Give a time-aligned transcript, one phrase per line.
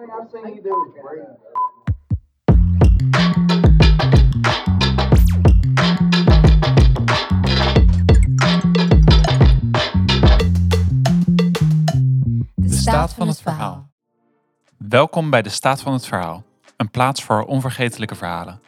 [0.00, 1.38] thing I seen you do was great.
[12.54, 13.88] De staat van het verhaal.
[14.78, 16.44] Welkom bij de Staat van het Verhaal,
[16.76, 18.60] een plaats voor onvergetelijke verhalen.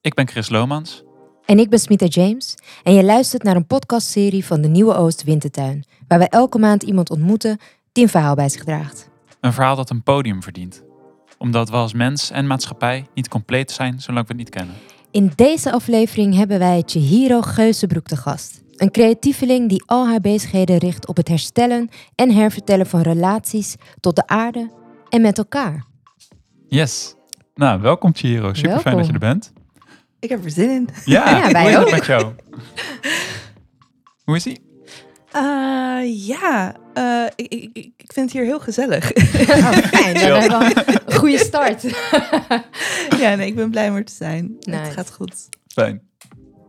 [0.00, 1.04] Ik ben Chris Lomans.
[1.44, 5.22] En ik ben Smita James en je luistert naar een podcastserie van de Nieuwe Oost
[5.22, 7.58] Wintertuin, waar wij elke maand iemand ontmoeten
[7.92, 9.09] die een verhaal bij zich draagt.
[9.40, 10.82] Een verhaal dat een podium verdient.
[11.38, 14.74] Omdat we als mens en maatschappij niet compleet zijn zolang we het niet kennen.
[15.10, 18.62] In deze aflevering hebben wij Chihiro Geuzenbroek te gast.
[18.76, 24.16] Een creatieveling die al haar bezigheden richt op het herstellen en hervertellen van relaties tot
[24.16, 24.70] de aarde
[25.08, 25.84] en met elkaar.
[26.68, 27.14] Yes.
[27.54, 28.54] Nou, welkom Chihiro.
[28.54, 29.52] Super fijn dat je er bent.
[30.20, 30.88] Ik heb er zin in.
[31.04, 31.90] Ja, Ja, wij ook.
[31.90, 32.32] met jou?
[34.24, 34.60] Hoe is ie?
[35.32, 39.12] Eh, ja, eh, ik, ik, ik ik vind het hier heel gezellig.
[39.50, 41.82] Oh, fijn, dan hebben we een goede start.
[43.18, 44.56] ja, nee, ik ben blij om er te zijn.
[44.60, 44.80] Nice.
[44.80, 45.48] Het gaat goed.
[45.74, 46.02] Fijn.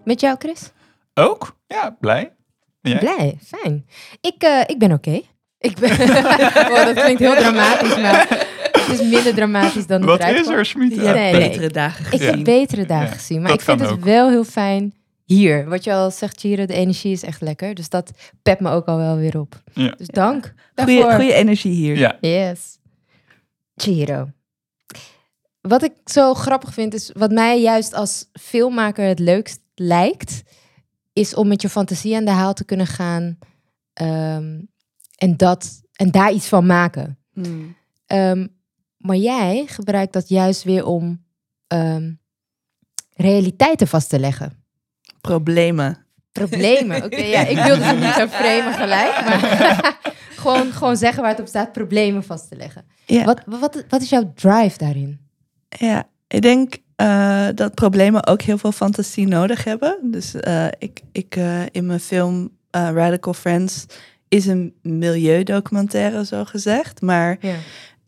[0.03, 0.71] Met jou, Chris?
[1.13, 1.55] Ook?
[1.67, 2.31] Ja, blij.
[2.81, 2.97] Jij?
[2.99, 3.85] Blij, fijn.
[4.21, 5.21] Ik, eh, ik ben oké.
[5.59, 5.97] Ik ben...
[5.97, 10.67] wow, dat klinkt heel dramatisch, maar het is minder dramatisch dan het Wat is er,
[10.77, 11.31] Nee, nee.
[11.49, 12.27] betere dagen Ik gezien.
[12.35, 14.03] heb betere dagen Ja, gezien, maar ik vind het ook.
[14.03, 14.93] wel heel fijn
[15.33, 15.69] hier.
[15.69, 17.73] Wat je al zegt, Chiro, de energie is echt lekker.
[17.73, 19.63] Dus dat pept me ook al wel weer op.
[19.73, 19.89] Ja.
[19.97, 21.97] Dus dank goede energie hier.
[21.97, 22.17] Ja.
[22.21, 22.77] Yes.
[23.75, 24.29] Chiro.
[25.61, 30.41] Wat ik zo grappig vind, is wat mij juist als filmmaker het leukst lijkt,
[31.13, 33.37] is om met je fantasie aan de haal te kunnen gaan
[33.93, 34.59] ehm,
[35.15, 37.19] en, dat, en daar iets van maken.
[37.33, 37.75] Hmm.
[38.05, 38.47] Ehm,
[38.97, 41.25] maar jij gebruikt dat juist weer om
[41.67, 42.13] ehm,
[43.15, 44.60] realiteiten vast te leggen.
[45.21, 46.05] Problemen.
[46.31, 47.03] Problemen.
[47.03, 49.97] Oké, ja, ik wilde ze niet zo framen gelijk, maar
[50.41, 52.85] gewoon, gewoon zeggen waar het op staat, problemen vast te leggen.
[53.05, 53.23] Ja.
[53.23, 55.19] Wat, wat, wat is jouw drive daarin?
[55.69, 59.97] Ja, ik denk eh, dat problemen ook heel veel fantasie nodig hebben.
[60.01, 63.85] Dus eh, ik, ik eh, in mijn film Radical Friends
[64.27, 67.01] is een milieudocumentaire, zo gezegd.
[67.01, 67.55] Maar Ja.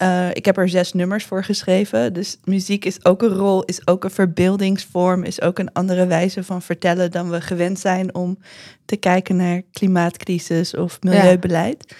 [0.04, 2.14] Eh, ik heb er zes nummers voor geschreven.
[2.14, 6.44] Dus muziek is ook een rol, is ook een verbeeldingsvorm, is ook een andere wijze
[6.44, 8.38] van vertellen dan we gewend zijn om
[8.86, 11.96] te kijken naar klimaatcrisis of milieubeleid.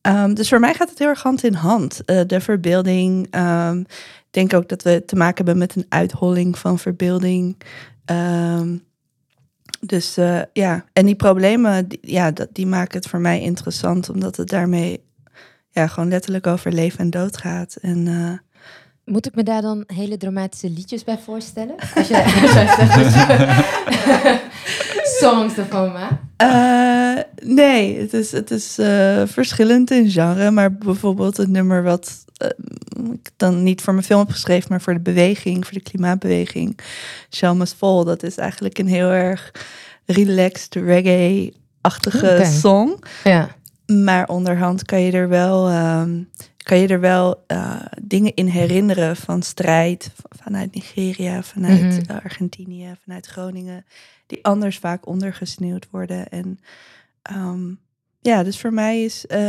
[0.00, 2.04] Ehm, dus voor mij gaat het heel erg hand in hand.
[2.04, 3.26] Eh, de verbeelding.
[3.30, 7.56] ehm, ik denk ook dat we te maken hebben met een uitholling van verbeelding.
[8.04, 8.76] Ehm,
[9.80, 14.08] dus eh, ja, en die problemen, die, ja, dat, die maken het voor mij interessant,
[14.10, 15.02] omdat het daarmee
[15.74, 17.76] ja, gewoon letterlijk over leven en dood gaat.
[17.80, 18.38] En eh,
[19.04, 21.74] Moet ik me daar dan hele dramatische liedjes bij voorstellen?
[21.94, 22.14] Als je
[25.20, 26.14] songs ervan maakt.
[26.36, 27.22] eh,
[27.54, 30.50] nee, het is, het is eh, verschillend in genre.
[30.50, 32.24] Maar bijvoorbeeld het nummer wat
[33.12, 36.78] ik dan niet voor mijn film heb geschreven, maar voor de beweging, voor de klimaatbeweging.
[37.30, 39.52] Shall Must Fall, dat is eigenlijk een heel erg
[40.06, 42.98] relaxed reggae-achtige song.
[43.24, 43.48] Ja.
[43.86, 46.22] Maar onderhand kan je er wel, ehm,
[46.56, 52.18] kan je er wel eh, dingen in herinneren van strijd vanuit Nigeria, vanuit Mhm.
[52.24, 53.84] Argentinië, vanuit Groningen,
[54.26, 56.28] die anders vaak ondergesneeuwd worden.
[56.28, 56.58] En
[57.22, 57.72] ehm,
[58.20, 59.40] ja, dus voor mij is eh,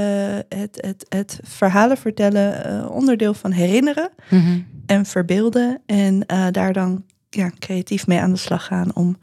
[0.50, 4.60] het, het, het verhalen vertellen eh, onderdeel van herinneren Mhm.
[4.86, 5.82] en verbeelden.
[5.86, 6.20] En
[6.52, 9.18] daar dan ja, creatief mee aan de slag gaan om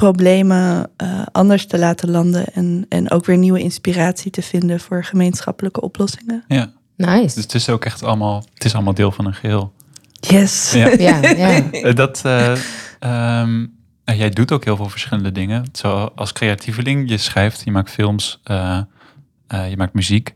[0.00, 2.44] problemen eh, anders te laten landen.
[2.52, 6.44] En, en ook weer nieuwe inspiratie te vinden voor gemeenschappelijke oplossingen.
[6.48, 6.72] ja.
[6.96, 7.34] Nice.
[7.34, 9.72] Dus het is ook echt allemaal, het is allemaal deel van een geheel.
[10.12, 10.72] Yes.
[10.72, 10.88] Ja.
[10.98, 11.70] Ja, ja.
[11.72, 12.52] Eh, Dat, eh,
[12.98, 13.56] ehm,
[14.04, 15.64] nou, jij doet ook heel veel verschillende dingen.
[15.72, 18.80] Zo als creatieveling, je schrijft, je maakt films, eh,
[19.46, 20.34] eh, je maakt muziek.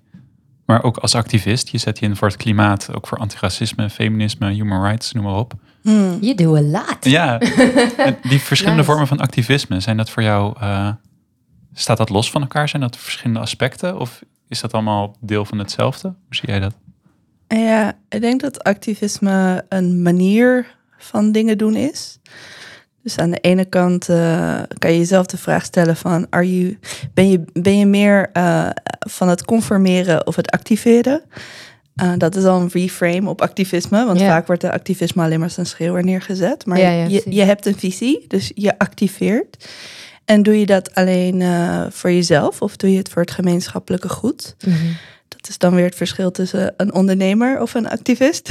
[0.66, 4.50] Maar ook als activist, je zet je in voor het klimaat, ook voor antiracisme, feminisme,
[4.53, 5.53] human rights, noem maar op.
[5.83, 6.19] Hmm.
[6.21, 6.97] You do a lot.
[7.01, 7.39] Ja,
[7.97, 8.91] en die verschillende Nice.
[8.91, 10.89] vormen van activisme, zijn dat voor jou, eh,
[11.75, 12.69] staat dat los van elkaar?
[12.69, 13.99] Zijn dat verschillende aspecten?
[13.99, 16.09] Of is dat allemaal deel van hetzelfde?
[16.09, 16.75] Hoe zie jij dat?
[17.49, 22.19] Ja, ik denk dat activisme een manier van dingen doen is.
[23.03, 26.26] Dus aan de ene kant eh, kan je jezelf de vraag stellen van...
[26.31, 26.79] Are you,
[27.15, 28.69] ben, je, ben je meer eh,
[28.99, 31.23] van het conformeren of het activeren?
[32.00, 34.06] Eh, dat is al een reframe op activisme.
[34.06, 34.26] Want Ja.
[34.26, 36.67] vaak wordt de activisme alleen maar als een schreeuwer neergezet.
[36.67, 39.69] Maar Ja, ja, je, je hebt een visie, dus je activeert.
[40.25, 44.08] En doe je dat alleen eh, voor jezelf of doe je het voor het gemeenschappelijke
[44.08, 44.55] goed?
[44.67, 44.76] Mhm.
[45.29, 48.50] Dat is dan weer het verschil tussen een ondernemer of een activist.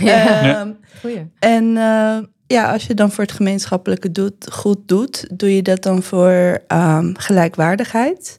[0.00, 0.26] Ja.
[0.60, 0.72] Ehm,
[1.38, 2.16] en eh,
[2.46, 6.60] ja, als je dan voor het gemeenschappelijke doet, goed doet, doe je dat dan voor
[6.66, 8.38] ehm, gelijkwaardigheid?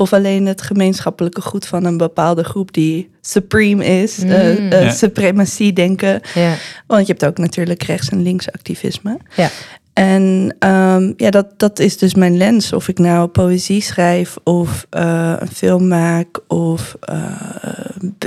[0.00, 4.28] Of alleen het gemeenschappelijke goed van een bepaalde groep die supreme is, eh,
[4.58, 4.70] Mm.
[4.72, 4.90] eh, Ja.
[4.90, 6.20] suprematie denken.
[6.34, 6.54] Ja.
[6.86, 9.16] Want je hebt ook natuurlijk rechts- en linksactivisme.
[9.36, 9.48] Ja.
[9.92, 12.72] En ehm, ja, dat, dat is dus mijn lens.
[12.72, 17.32] Of ik nou poëzie schrijf, of eh, een film maak, of eh,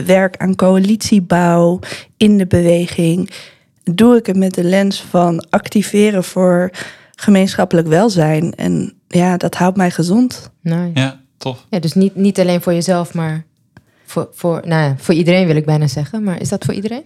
[0.06, 1.80] werk aan coalitiebouw
[2.18, 3.30] in de beweging.
[3.84, 6.70] Doe ik het met de lens van activeren voor
[7.16, 8.54] gemeenschappelijk welzijn.
[8.56, 10.52] En ja, dat houdt mij gezond.
[10.62, 10.92] Nice.
[10.94, 11.21] Ja.
[11.44, 11.82] Ja, tof.
[11.82, 13.44] dus niet, niet alleen voor jezelf, maar
[14.06, 16.24] voor, voor, nou, ja, voor iedereen wil ik bijna zeggen.
[16.24, 17.04] Maar is dat voor iedereen?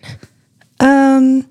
[0.78, 1.42] Ehm,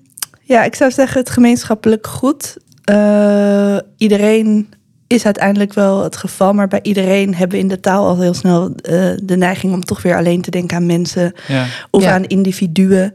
[0.41, 2.57] ja, ik zou zeggen het gemeenschappelijk goed.
[2.83, 4.69] Eh, iedereen
[5.07, 8.33] is uiteindelijk wel het geval, maar bij iedereen hebben we in de taal al heel
[8.33, 12.11] snel eh, de neiging om toch weer alleen te denken aan mensen Ja, of Ja.
[12.13, 13.13] aan individuen.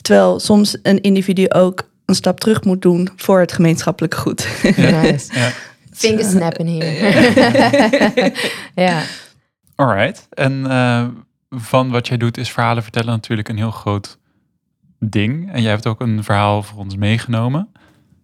[0.00, 4.46] Terwijl soms een individu ook een stap terug moet doen voor het gemeenschappelijke goed.
[4.76, 5.32] Nice.
[5.92, 6.84] Finger snappen hier.
[8.86, 9.02] ja.
[9.74, 10.26] Alright.
[10.30, 11.06] En eh,
[11.50, 14.18] van wat jij doet is verhalen vertellen natuurlijk een heel groot
[14.98, 15.52] ding.
[15.52, 17.68] En jij hebt ook een verhaal voor ons meegenomen.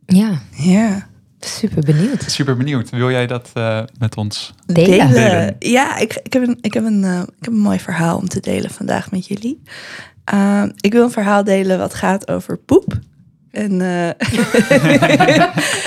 [0.06, 1.09] ja, Ja.
[1.41, 2.23] super benieuwd.
[2.26, 2.91] Super benieuwd.
[2.91, 4.55] Wil jij dat eh, met ons?
[4.67, 5.11] Delen.
[5.11, 5.56] Delen.
[5.59, 8.29] Ja, ik, ik, heb een, ik, heb een, eh, ik heb een mooi verhaal om
[8.29, 9.62] te delen vandaag met jullie.
[10.35, 12.99] Uh, ik wil een verhaal delen wat gaat over poep.
[13.58, 13.72] En,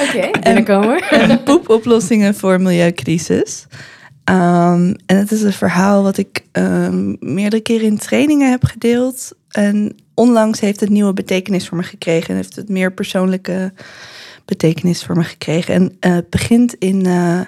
[0.08, 1.02] Oké, binnenkomen.
[1.10, 3.68] en poepoplossingen voor milieucrisis.
[4.26, 9.32] Um, en het is een verhaal wat ik um, meerdere keren in trainingen heb gedeeld.
[9.50, 12.30] En onlangs heeft het nieuwe betekenis voor me gekregen.
[12.30, 13.74] En heeft het meer persoonlijke
[14.46, 15.74] betekenis voor me gekregen.
[15.74, 17.42] En uh, het begint in, uh,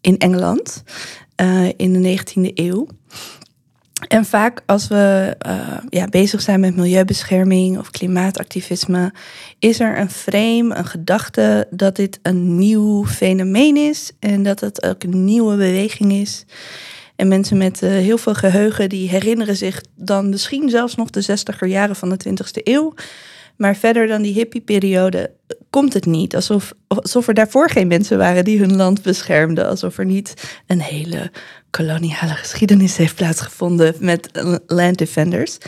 [0.00, 0.82] in Engeland
[1.42, 2.86] uh, in de 19e eeuw.
[4.06, 9.12] En vaak als we uh, ja, bezig zijn met milieubescherming of klimaatactivisme,
[9.58, 14.82] is er een frame, een gedachte dat dit een nieuw fenomeen is en dat het
[14.82, 16.44] ook een nieuwe beweging is.
[17.16, 21.20] En mensen met uh, heel veel geheugen die herinneren zich dan misschien zelfs nog de
[21.20, 22.94] zestiger jaren van de 20e eeuw.
[23.56, 25.30] Maar verder dan die hippieperiode
[25.70, 26.34] komt het niet.
[26.34, 29.68] Alsof, alsof er daarvoor geen mensen waren die hun land beschermden.
[29.68, 30.34] Alsof er niet
[30.66, 31.30] een hele
[31.70, 34.28] koloniale geschiedenis heeft plaatsgevonden met
[34.66, 35.58] land defenders.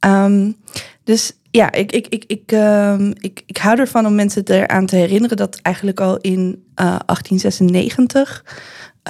[0.00, 0.56] Um,
[1.04, 4.96] dus ja, ik, ik, ik, ik, um, ik, ik hou ervan om mensen eraan te
[4.96, 8.44] herinneren dat eigenlijk al in uh, 1896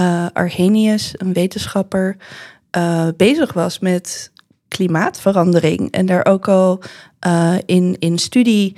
[0.01, 2.17] uh, Arrhenius, een wetenschapper,
[2.77, 4.33] uh, bezig was met
[4.69, 5.91] klimaatverandering.
[5.91, 6.83] En daar ook al
[7.27, 8.77] uh, in, in studie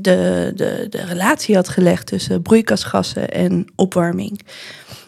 [0.00, 4.40] de, de, de relatie had gelegd tussen broeikasgassen en opwarming.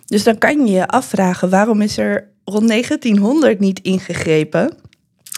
[0.07, 4.75] Dus dan kan je je afvragen waarom is er rond 1900 niet ingegrepen?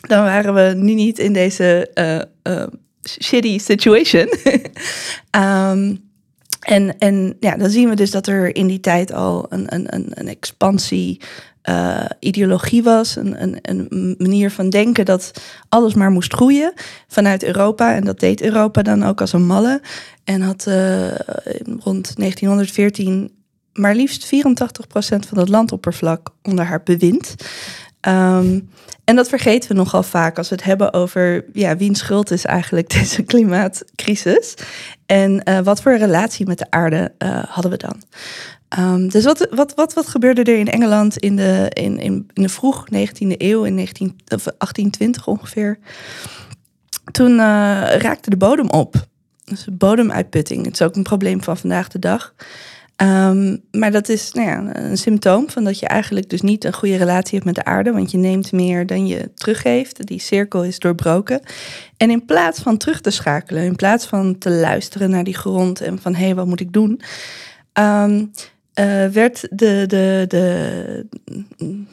[0.09, 2.67] Dan waren we nu niet in deze uh, uh,
[3.03, 4.29] shitty situation.
[5.37, 6.01] um,
[6.69, 9.95] en, en ja, dan zien we dus dat er in die tijd al een, een,
[9.95, 11.21] een, een expansie
[11.69, 13.17] uh, ideologie was.
[13.17, 15.33] Een, een, een, manier van denken dat
[15.69, 16.73] alles maar moest groeien
[17.07, 17.95] vanuit Europa.
[17.95, 19.81] En dat deed Europa dan ook als een malle.
[20.25, 21.15] En had uh,
[21.79, 23.33] rond 1914
[23.73, 24.29] maar liefst 84%
[24.99, 27.35] van het landoppervlak onder haar bewind.
[28.09, 28.69] Um,
[29.09, 32.45] en dat vergeten we nogal vaak als we het hebben over ja, wiens schuld is
[32.45, 34.55] eigenlijk deze klimaatcrisis.
[35.07, 38.03] En uh, wat voor relatie met de aarde uh, hadden we dan?
[38.79, 42.43] Um, dus wat, wat, wat, wat gebeurde er in Engeland in de, in, in, in
[42.43, 45.79] de vroeg 19e eeuw, in 19, of 1820 ongeveer?
[47.11, 47.39] Toen uh,
[47.99, 49.07] raakte de bodem op.
[49.45, 50.65] Dus bodemuitputting.
[50.65, 52.35] Het is ook een probleem van vandaag de dag.
[53.03, 56.73] Um, maar dat is nou ja, een symptoom van dat je eigenlijk dus niet een
[56.73, 60.07] goede relatie hebt met de aarde, want je neemt meer dan je teruggeeft.
[60.07, 61.41] Die cirkel is doorbroken.
[61.97, 65.81] En in plaats van terug te schakelen, in plaats van te luisteren naar die grond
[65.81, 67.01] en van hé, hey, wat moet ik doen?
[67.73, 68.31] Um,
[69.13, 71.07] werd de, de, de,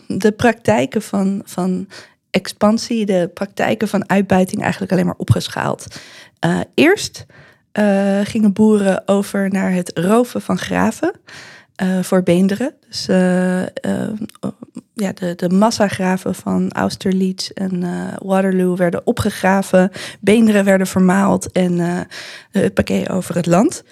[0.07, 1.87] de praktijken van, van
[2.29, 5.85] expansie, de praktijken van uitbuiting eigenlijk alleen maar opgeschaald.
[6.45, 7.25] Uh, eerst
[7.79, 11.11] uh, gingen boeren over naar het roven van graven
[11.83, 12.73] uh, voor beenderen.
[12.87, 13.61] Dus uh,
[14.93, 17.83] ja, de, de massagraven van Austerlitz en
[18.23, 19.91] Waterloo werden opgegraven.
[20.19, 21.71] Beenderen werden vermaald en
[22.51, 23.83] uh, pakket over het land.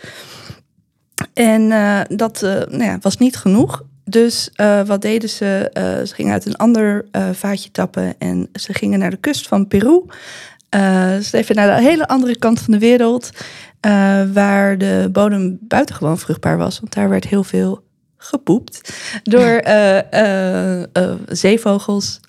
[1.34, 1.70] En
[2.18, 3.84] dat nou ja, was niet genoeg.
[4.06, 4.50] Dus
[4.86, 5.70] wat deden ze?
[6.06, 10.04] ze gingen uit een ander vaatje tappen en ze gingen naar de kust van Peru.
[11.18, 13.30] Dus even naar de hele andere kant van de wereld,
[13.86, 16.80] uh, waar de bodem buitengewoon vruchtbaar was.
[16.80, 17.84] Want daar werd heel veel
[18.18, 20.00] gepoept door uh,
[21.28, 22.20] zeevogels.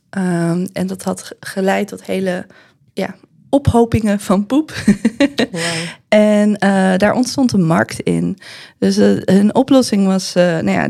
[0.73, 2.47] en dat had geleid tot hele
[2.93, 3.15] ja,
[3.49, 4.73] ophopingen van poep.
[6.09, 8.39] En eh, daar ontstond een markt in.
[8.79, 10.89] Dus hun oplossing was, nou ja,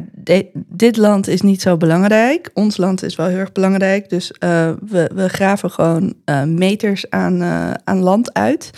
[0.69, 2.51] dit land is niet zo belangrijk.
[2.55, 4.09] Ons land is wel heel erg belangrijk.
[4.09, 6.15] Dus we, we graven gewoon
[6.47, 7.43] meters aan,
[7.85, 8.71] aan land uit.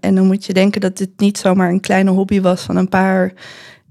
[0.00, 2.88] En dan moet je denken dat dit niet zomaar een kleine hobby was van een
[2.88, 3.32] paar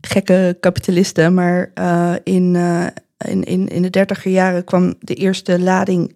[0.01, 1.33] gekke kapitalisten.
[1.33, 1.71] Maar
[2.23, 2.55] in,
[3.17, 6.15] in, in, in de dertiger jaren kwam de eerste lading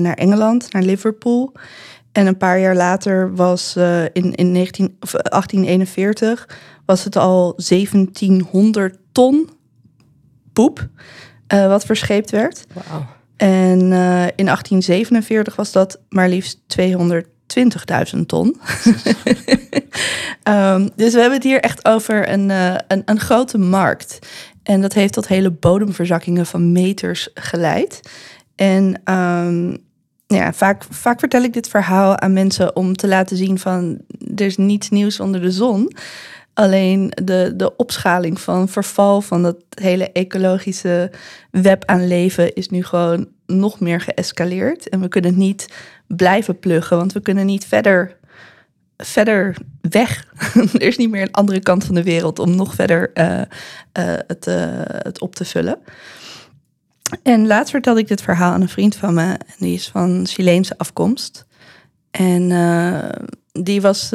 [0.00, 1.52] naar Engeland, naar Liverpool.
[2.12, 6.48] En een paar jaar later was uh, in, in 19, of 1841
[6.84, 9.48] was het al 1700 ton
[10.52, 10.88] poep
[11.54, 12.66] uh, wat verscheept werd.
[12.72, 13.02] Wow.
[13.36, 16.60] En uh, in 1847 was dat maar liefst
[17.58, 18.60] 220.000 ton.
[20.48, 24.18] um, dus we hebben het hier echt over een, een, een grote markt.
[24.62, 28.00] En dat heeft tot hele bodemverzakkingen van meters geleid.
[28.56, 29.76] En um,
[30.26, 33.98] ja, vaak, vaak vertel ik dit verhaal aan mensen om te laten zien van
[34.36, 35.92] er is niets nieuws onder de zon.
[36.54, 41.12] Alleen de, de opschaling van verval van dat hele ecologische
[41.50, 43.28] web aan leven is nu gewoon
[43.58, 44.88] nog meer geëscaleerd.
[44.88, 45.68] En we kunnen niet
[46.06, 48.16] blijven pluggen, want we kunnen niet verder,
[48.96, 50.26] verder weg.
[50.72, 53.44] er is niet meer een andere kant van de wereld om nog verder uh, uh,
[54.26, 54.54] het, uh,
[54.84, 55.78] het op te vullen.
[57.22, 59.28] En laatst vertelde ik dit verhaal aan een vriend van me.
[59.32, 61.46] En die is van Chileense afkomst.
[62.10, 62.48] En
[63.52, 64.10] die was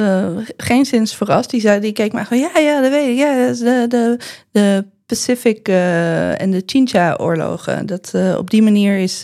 [0.58, 1.50] geen zins verrast.
[1.50, 3.18] Die, zei, die keek maar van, ja, ja, dat weet ik.
[3.18, 4.20] Ja, de, de,
[4.52, 7.86] de Pacific uh, en de Chincha-oorlogen.
[7.86, 9.24] Dat op die manier is...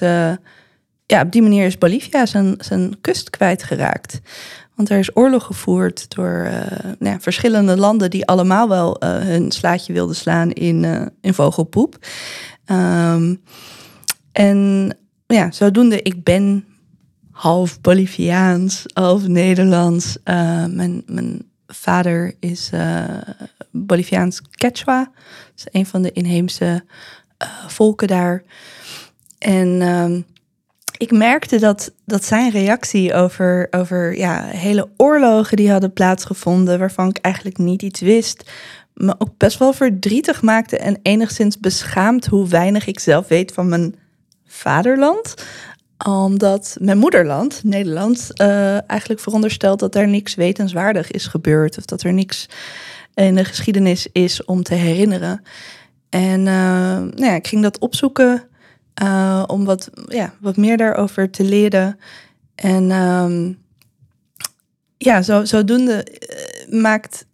[1.06, 4.22] ja, op die manier is Bolivia zijn, zijn kust kwijtgeraakt.
[4.76, 6.50] Want er is oorlog gevoerd door
[7.00, 11.98] nou ja, verschillende landen die allemaal wel hun slaatje wilden slaan in, in vogelpoep.
[12.72, 13.42] Um,
[14.32, 14.90] en
[15.28, 16.66] ja, zodoende, ik ben
[17.32, 20.18] half Boliviaans, half Nederlands.
[20.24, 23.04] Mijn, mijn vader is uh,
[23.72, 25.12] Boliviaans Quechua.
[25.56, 26.84] Dat is een van de inheemse
[27.44, 28.44] uh, volken daar.
[29.38, 30.25] En um,
[30.98, 37.10] ik merkte dat, dat zijn reactie over, over ja, hele oorlogen die hadden plaatsgevonden, waarvan
[37.10, 38.51] ik eigenlijk niet iets wist,
[38.94, 43.70] me ook best wel verdrietig maakte en enigszins beschaamd hoe weinig ik zelf weet van
[43.70, 43.96] mijn
[44.46, 45.34] vaderland.
[46.05, 51.77] Omdat mijn moederland, Nederland, uh, eigenlijk veronderstelt dat er niks wetenswaardig is gebeurd.
[51.77, 52.50] Of dat er niks
[53.13, 55.41] in de geschiedenis is om te herinneren.
[56.10, 56.46] En uh,
[56.98, 58.43] nou ja, ik ging dat opzoeken
[59.03, 62.00] uh, om wat, ja, wat meer daarover te leren.
[62.55, 63.60] En um,
[64.98, 66.05] ja, zo, zodoende
[66.70, 67.25] maakt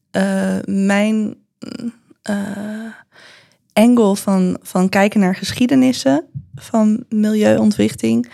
[0.66, 1.36] mijn
[3.74, 8.30] angle van, van kijken naar geschiedenissen van milieuontwrichting.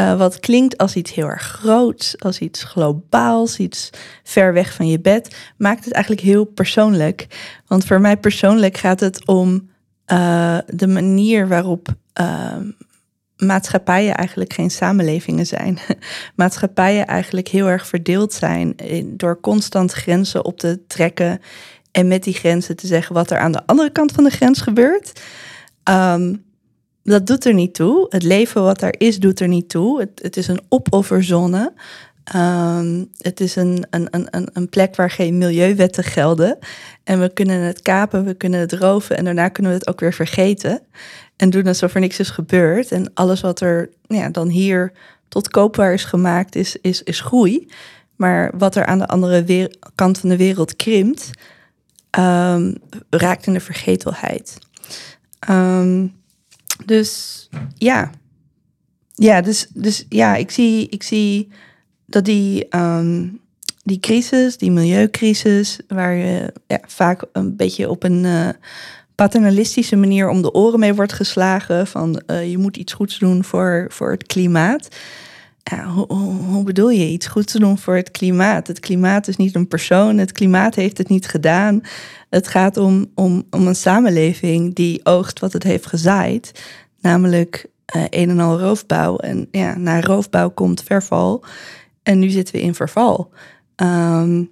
[0.00, 3.90] Uh, wat klinkt als iets heel erg groots, als iets globaals, iets
[4.22, 7.26] ver weg van je bed, maakt het eigenlijk heel persoonlijk.
[7.66, 9.70] Want voor mij persoonlijk gaat het om
[10.12, 11.88] uh, de manier waarop
[12.20, 12.56] uh,
[13.36, 15.78] maatschappijen eigenlijk geen samenlevingen zijn.
[16.36, 21.40] maatschappijen eigenlijk heel erg verdeeld zijn door constant grenzen op te trekken
[21.90, 24.60] en met die grenzen te zeggen wat er aan de andere kant van de grens
[24.60, 25.20] gebeurt.
[25.88, 26.44] Um,
[27.04, 28.06] dat doet er niet toe.
[28.08, 30.00] Het leven wat er is, doet er niet toe.
[30.00, 31.72] Het, het is een opofferzone.
[32.36, 36.58] Um, het is een, een, een, een plek waar geen milieuwetten gelden.
[37.04, 40.00] En we kunnen het kapen, we kunnen het roven en daarna kunnen we het ook
[40.00, 40.80] weer vergeten.
[41.36, 42.92] En doen alsof er niks is gebeurd.
[42.92, 44.92] En alles wat er ja, dan hier
[45.28, 47.68] tot koopbaar is gemaakt, is, is, is groei.
[48.16, 51.30] Maar wat er aan de andere kant van de wereld krimpt,
[52.18, 52.74] um,
[53.10, 54.58] raakt in de vergetelheid.
[55.50, 56.14] Um,
[56.84, 58.10] dus ja.
[59.14, 61.48] Ja, dus, dus ja, ik zie, ik zie
[62.06, 63.40] dat die, um,
[63.82, 68.48] die crisis, die milieucrisis, waar je ja, vaak een beetje op een uh,
[69.14, 71.86] paternalistische manier om de oren mee wordt geslagen.
[71.86, 74.88] Van uh, je moet iets goeds doen voor, voor het klimaat.
[75.72, 78.66] Hoe, bedoel je iets goeds te doen voor het klimaat?
[78.66, 81.80] Het klimaat is niet een persoon, het klimaat heeft het niet gedaan.
[82.30, 86.62] Het gaat om, om, om een samenleving die oogst wat het heeft gezaaid,
[87.00, 87.66] namelijk
[87.96, 89.16] uh, een en al roofbouw.
[89.16, 91.44] En ja, na roofbouw komt verval.
[92.02, 93.32] En nu zitten we in verval.
[93.76, 94.50] Um,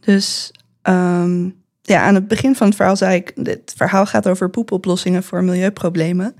[0.00, 4.50] dus um, ja, aan het begin van het verhaal zei ik, dit verhaal gaat over
[4.50, 6.36] poepoplossingen voor milieuproblemen.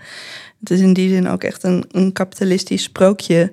[0.60, 3.52] Het is in die zin ook echt een, een kapitalistisch sprookje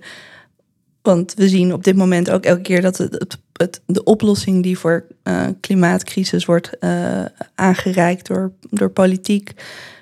[1.02, 4.78] want we zien op dit moment ook elke keer dat het, het, de oplossing die
[4.78, 9.54] voor uh, klimaatcrisis wordt uh, aangereikt door, door politiek,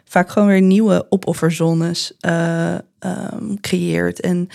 [0.05, 4.19] vaak gewoon weer nieuwe opofferzones uh, um, creëert.
[4.19, 4.47] En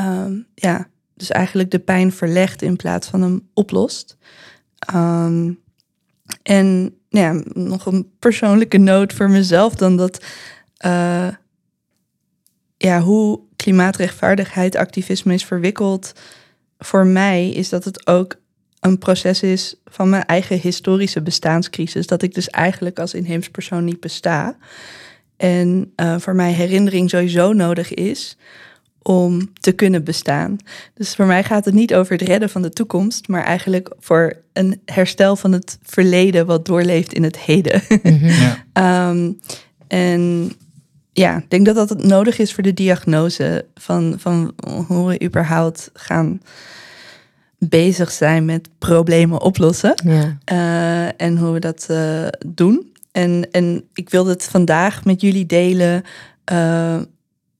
[0.00, 4.16] um, ja, dus eigenlijk de pijn verlegt in plaats van hem oplost.
[4.78, 5.52] Ehm,
[6.42, 10.24] en ja, nog een persoonlijke noot voor mezelf dan dat.
[10.76, 11.28] eh,
[12.76, 16.12] ja, hoe klimaatrechtvaardigheid activisme is verwikkeld.
[16.78, 18.36] Voor mij is dat het ook
[18.80, 22.06] een proces is van mijn eigen historische bestaanscrisis.
[22.06, 24.56] Dat ik dus eigenlijk als inheems persoon niet besta.
[25.36, 28.36] En eh, voor mij herinnering sowieso nodig is
[29.02, 30.56] om te kunnen bestaan.
[30.94, 34.36] Dus voor mij gaat het niet over het redden van de toekomst, maar eigenlijk voor
[34.52, 37.82] een herstel van het verleden wat doorleeft in het heden.
[38.12, 38.64] Ja.
[38.72, 39.32] Ehm,
[39.88, 40.52] en
[41.12, 44.54] ja, ik denk dat dat het nodig is voor de diagnose van, van
[44.86, 46.40] hoe we überhaupt gaan
[47.58, 49.94] bezig zijn met problemen oplossen.
[50.04, 50.38] Ja.
[50.44, 52.92] Eh, en hoe we dat eh, doen.
[53.12, 56.02] En, en ik wilde het vandaag met jullie delen,
[56.44, 57.00] eh,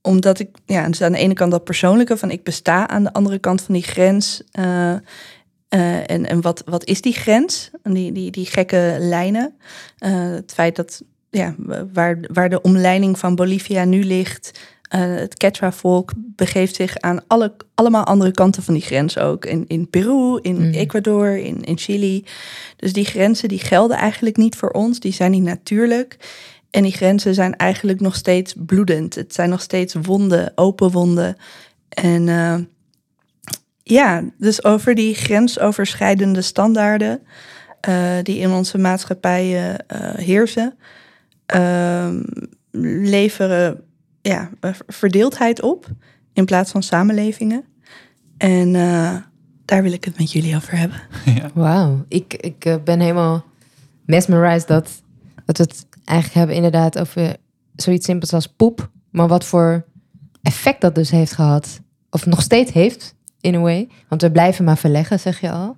[0.03, 3.13] omdat ik, ja, dus aan de ene kant dat persoonlijke van ik besta, aan de
[3.13, 4.43] andere kant van die grens.
[4.51, 7.71] en en wat, wat is die grens?
[7.83, 9.55] En Die, die, die gekke lijnen.
[9.99, 11.55] Het feit dat, ja,
[11.93, 17.55] waar, waar de omleiding van Bolivia nu ligt, eh, het Quechua-volk begeeft zich aan alle,
[17.75, 19.45] allemaal andere kanten van die grens ook.
[19.45, 20.73] In, in Peru, in Mm.
[20.73, 22.25] Ecuador, in, in Chili.
[22.77, 25.01] Dus die grenzen die gelden eigenlijk niet voor ons.
[25.01, 26.17] Die zijn niet natuurlijk.
[26.71, 29.15] En die grenzen zijn eigenlijk nog steeds bloedend.
[29.15, 31.37] Het zijn nog steeds wonden, open wonden.
[31.89, 32.59] En eh,
[33.83, 37.23] ja, dus over die grensoverschrijdende standaarden
[37.81, 39.85] eh, die in onze maatschappijen
[40.17, 40.79] heersen,
[41.49, 42.23] ehm,
[43.03, 43.81] leveren
[44.23, 45.87] ja, eh, verdeeldheid op
[46.33, 47.65] in plaats van samenlevingen.
[48.37, 49.17] En eh,
[49.65, 51.01] daar wil ik het met jullie over hebben.
[51.35, 51.51] Ja.
[51.55, 53.45] Wauw, ik, ik eh, ben helemaal
[54.05, 55.03] mesmerized dat,
[55.45, 57.37] dat we het eigenlijk hebben inderdaad over
[57.77, 58.91] zoiets simpels als poep.
[59.11, 59.85] Maar wat voor
[60.43, 61.81] effect dat dus heeft gehad.
[62.11, 63.89] Of nog steeds heeft, in a way.
[64.09, 65.77] Want we blijven maar verleggen, zeg je al.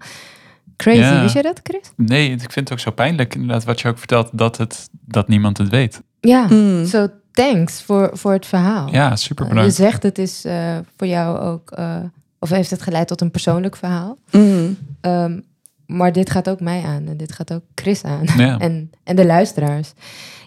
[0.80, 1.20] Crazy, Ja.
[1.22, 1.90] wist je dat, Chris?
[1.96, 5.28] Nee, ik vind het ook zo pijnlijk inderdaad wat je ook vertelt, dat, het, dat
[5.28, 6.02] niemand het weet.
[6.20, 6.84] Ja, Mm.
[6.84, 8.88] zo thanks voor, voor het verhaal.
[8.92, 9.74] Ja, super je bedankt.
[9.74, 11.70] zegt het is eh, voor jou ook...
[11.70, 11.96] eh,
[12.38, 14.18] of heeft het geleid tot een persoonlijk verhaal?
[14.30, 14.78] Mm.
[15.00, 15.40] Ehm,
[15.86, 18.24] maar dit gaat ook mij aan en dit gaat ook Chris aan.
[18.36, 18.58] Ja.
[18.66, 19.92] en, en de luisteraars.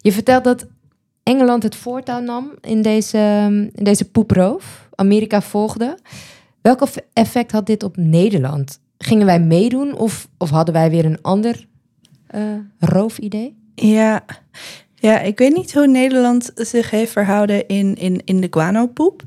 [0.02, 0.67] Je vertelt dat
[1.24, 4.88] Engeland het voortouw nam in deze, ehm, in deze poeproof.
[4.96, 5.98] Amerika volgde.
[6.62, 8.80] Welk eff- effect had dit op Nederland?
[9.04, 11.66] Gingen wij meedoen of, of hadden wij weer een ander
[12.28, 12.42] eh,
[12.80, 13.58] roofidee?
[13.76, 14.26] Ja.
[14.96, 19.24] ja, ik weet niet hoe Nederland zich heeft verhouden in, in, in de guano-poep.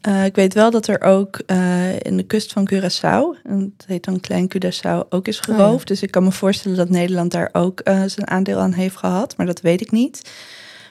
[0.00, 3.86] Eh, ik weet wel dat er ook eh, in de kust van Curaçao, en het
[3.86, 5.88] heet dan Klein Curaçao, ook is geroofd.
[5.88, 5.94] ja.
[5.94, 9.46] Dus ik kan me voorstellen dat Nederland daar ook zijn aandeel aan heeft gehad, maar
[9.46, 10.30] dat weet ik niet.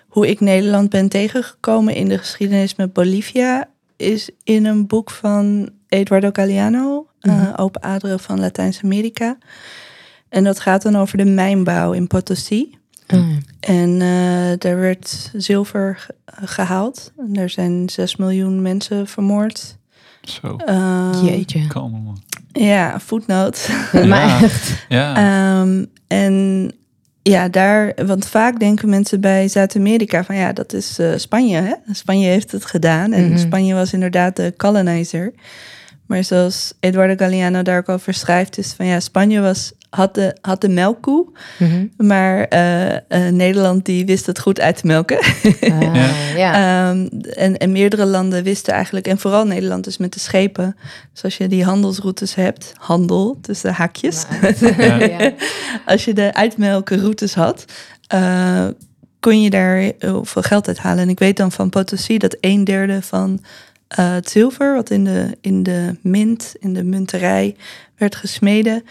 [0.08, 5.70] Hoe ik Nederland ben tegengekomen in de geschiedenis met Bolivia is in een boek van
[5.88, 7.54] Eduardo Galeano, eh, Mhm.
[7.56, 9.38] Open Aderen van Latijns-Amerika.
[10.30, 12.78] En dat gaat dan over de mijnbouw in Potosí.
[13.08, 13.20] Ah,
[13.60, 16.14] En eh er werd zilver ge-
[16.48, 17.12] gehaald.
[17.18, 19.78] En er zijn 6 miljoen mensen vermoord.
[20.22, 21.68] Zo, Ehm, Jeetje.
[21.68, 22.22] kom man.
[22.52, 23.70] Ja, voetnoot.
[24.08, 24.86] Maar echt.
[24.90, 26.72] Ja, Ehm, en
[27.22, 31.62] ja, daar, want vaak denken mensen bij Zuid-Amerika van ja, dat is eh, Spanje.
[31.62, 31.74] Hè?
[31.94, 33.38] Spanje heeft het gedaan en Mhm.
[33.38, 35.34] Spanje was inderdaad de colonizer.
[36.10, 40.38] Maar zoals Eduardo Galeano daar ook over schrijft, is van ja, Spanje was, had, de,
[40.42, 41.26] had de melkkoe,
[41.60, 41.86] Mhm.
[41.98, 45.18] maar eh, eh, Nederland die wist het goed uit te melken.
[45.62, 46.54] Ah, Ja.
[46.90, 50.76] Ehm, en, en meerdere landen wisten eigenlijk, en vooral Nederland dus met de schepen.
[51.14, 54.26] Dus als je die handelsroutes hebt, handel tussen haakjes.
[54.78, 55.32] Ja.
[55.86, 57.66] als je de uitmelkenroutes had,
[58.08, 58.68] eh,
[59.20, 61.04] kon je daar heel veel geld uit halen.
[61.04, 63.40] En ik weet dan van Potosí dat een derde van
[63.90, 67.56] eh, het zilver, wat in de, in de mint, in de munterij
[67.98, 68.84] werd gesmeden,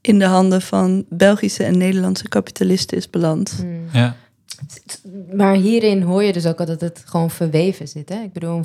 [0.00, 3.54] in de handen van Belgische en Nederlandse kapitalisten is beland.
[3.60, 3.80] Hmm.
[3.92, 4.16] ja.
[5.34, 8.08] Maar hierin hoor je dus ook al dat het gewoon verweven zit.
[8.08, 8.22] Hè?
[8.22, 8.62] Ik bedoel,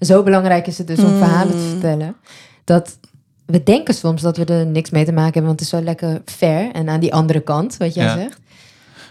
[0.00, 1.18] zo belangrijk is het dus om Mm.
[1.18, 2.16] verhalen te vertellen.
[2.64, 2.98] Dat
[3.46, 5.82] we denken soms dat we er niks mee te maken hebben, want het is zo
[5.84, 6.70] lekker fair.
[6.72, 8.14] En aan die andere kant, wat jij Ja.
[8.14, 8.38] zegt.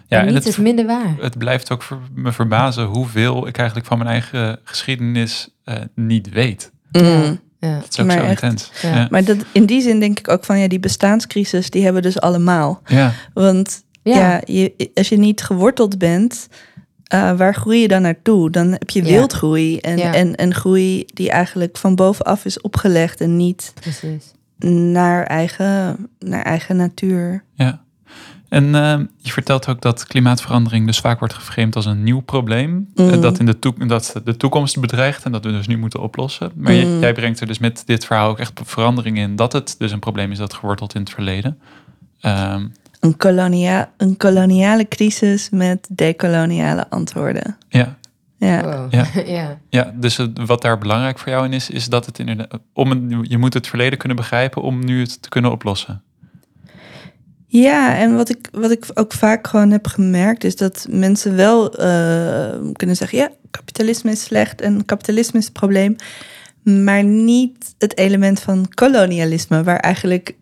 [0.08, 1.16] ja en het, is minder waar.
[1.20, 6.30] het blijft ook ver- me verbazen hoeveel ik eigenlijk van mijn eigen geschiedenis eh, niet
[6.30, 6.72] weet.
[6.92, 7.40] Mm.
[7.60, 7.80] Ja.
[7.80, 8.42] Dat is ook Maar zo echt.
[8.42, 8.72] intens.
[8.82, 8.96] Ja.
[8.96, 9.08] Ja.
[9.10, 12.08] Maar dat, in die zin denk ik ook van ja, die bestaanscrisis, die hebben we
[12.08, 12.82] dus allemaal.
[12.86, 13.14] Ja.
[13.34, 14.16] Want Ja.
[14.18, 16.48] ja, je, als je niet geworteld bent,
[17.04, 18.50] eh, waar groei je dan naartoe?
[18.50, 20.14] Dan heb je wildgroei en, Ja.
[20.14, 24.32] en, en groei die eigenlijk van bovenaf is opgelegd en niet Precies.
[24.94, 27.44] naar eigen, naar eigen natuur.
[27.54, 27.82] Ja.
[28.50, 32.90] En eh, je vertelt ook dat klimaatverandering dus vaak wordt geframed als een nieuw probleem.
[32.96, 33.22] eh, Mm.
[33.22, 36.52] Dat, in de toek- dat de toekomst bedreigt en dat we dus nu moeten oplossen.
[36.56, 37.00] Maar Mm.
[37.00, 39.36] jij brengt er dus met dit verhaal ook echt verandering in.
[39.36, 41.60] Dat het dus een probleem is dat geworteld in het verleden.
[42.22, 42.66] Ehm,
[43.00, 47.58] Een, kolonia een koloniale crisis met decoloniale antwoorden.
[47.70, 47.98] ja,
[48.38, 48.62] Ja.
[48.64, 48.94] Wow.
[48.94, 49.06] Ja.
[49.40, 49.58] ja.
[49.70, 52.60] ja, dus wat daar belangrijk voor jou in is, is dat het inderdaad...
[52.74, 56.02] Om een, je moet het verleden kunnen begrijpen om nu het te kunnen oplossen.
[57.52, 61.74] Ja, en wat ik, wat ik ook vaak gewoon heb gemerkt, is dat mensen wel
[61.74, 65.96] eh, kunnen zeggen: ja, kapitalisme is slecht en kapitalisme is het probleem.
[66.64, 70.36] Maar niet het element van kolonialisme, waar eigenlijk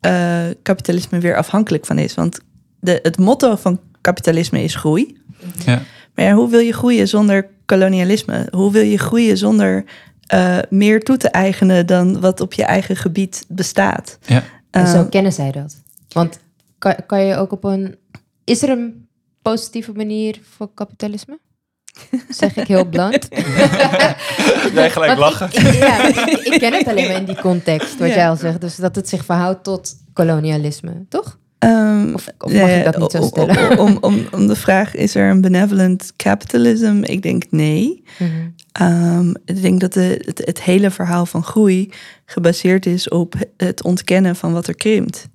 [0.00, 2.14] eh, kapitalisme weer afhankelijk van is.
[2.14, 2.40] Want
[2.80, 5.18] de, het motto van kapitalisme is groei.
[5.64, 5.82] Ja,
[6.14, 8.48] Maar ja, hoe wil je groeien zonder kolonialisme?
[8.50, 9.84] Hoe wil je groeien zonder
[10.26, 14.18] eh, meer toe te eigenen dan wat op je eigen gebied bestaat?
[14.26, 14.42] ja.
[14.70, 15.76] En zo kennen zij dat.
[16.08, 16.38] Want
[16.84, 17.96] kan, kan je ook op een...
[18.44, 19.08] Is er een
[19.42, 21.38] positieve manier voor kapitalisme?
[22.28, 23.28] Zeg ik heel blunt.
[24.74, 25.46] Jij gelijk Want lachen.
[25.46, 28.14] Ik, ik- ja, ik, ik ken het alleen maar in die context, wat Ja.
[28.14, 28.60] jij al zegt.
[28.60, 31.38] Dus dat het zich verhoudt tot kolonialisme, toch?
[31.58, 33.78] Ehm, Of, of mag ik dat niet zo stellen?
[33.78, 37.00] Om, om, om de vraag, is er een benevolent capitalism?
[37.02, 38.02] Ik denk nee.
[38.18, 38.30] Mhm.
[38.72, 41.90] Ehm, ik denk dat de, het, het hele verhaal van groei
[42.26, 45.28] gebaseerd is op het ontkennen van wat er krimpt.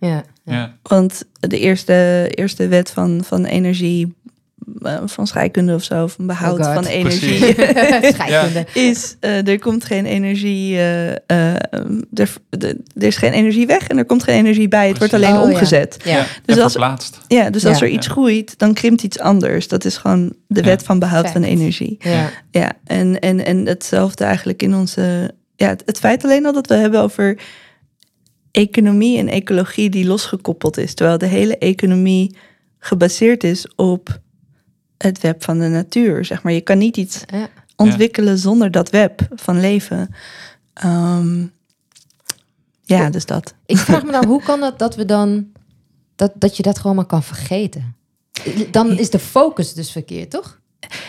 [0.00, 0.76] Ja, ja.
[0.82, 4.14] Want de eerste, eerste wet van, van energie,
[4.82, 7.38] eh, van scheikunde of zo, van behoud Oh van energie,
[8.14, 8.66] Scheikunde.
[8.74, 11.16] is eh, er komt geen energie, eh, eh,
[12.14, 14.88] er, er is geen energie weg en er komt geen energie bij.
[14.88, 15.96] Het wordt alleen Oh, omgezet.
[16.04, 16.10] Ja.
[16.16, 16.26] ja.
[16.44, 17.18] Dus en als- verplaatst.
[17.28, 17.84] Ja, dus als Ja.
[17.86, 19.68] er iets groeit, dan krimpt iets anders.
[19.68, 20.66] Dat is gewoon de Ja.
[20.66, 21.96] wet van behoud van energie.
[21.98, 22.30] Ja.
[22.50, 25.34] Ja, en, en, en hetzelfde eigenlijk in onze.
[25.56, 27.38] Ja, het, het feit alleen al dat we hebben over
[28.50, 30.94] economie en ecologie die losgekoppeld is.
[30.94, 32.36] Terwijl de hele economie
[32.78, 34.20] gebaseerd is op
[34.98, 36.24] het web van de natuur.
[36.24, 37.48] Zeg maar, je kan niet iets Ja.
[37.76, 40.14] ontwikkelen zonder dat web van leven.
[40.74, 41.46] Ehm,
[42.82, 43.54] ja, dus dat.
[43.66, 45.46] Ik vraag me dan, hoe kan het dat we dan...
[46.16, 47.94] Dat, dat je dat gewoon maar kan vergeten?
[48.70, 50.60] Dan is de focus dus verkeerd, toch?